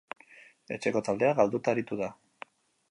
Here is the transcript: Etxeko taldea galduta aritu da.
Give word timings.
Etxeko 0.77 1.03
taldea 1.11 1.37
galduta 1.41 1.75
aritu 1.77 2.03
da. 2.03 2.13